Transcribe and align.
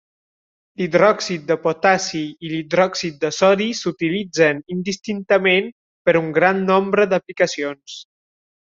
L'hidròxid 0.81 1.43
de 1.51 1.57
potassi 1.65 2.21
i 2.47 2.49
l'hidròxid 2.53 3.21
de 3.25 3.31
sodi 3.41 3.69
s'utilitzen 3.81 4.63
indistintament 4.77 5.71
per 6.09 6.17
un 6.25 6.33
gran 6.41 6.65
nombre 6.73 7.07
d'aplicacions. 7.15 8.01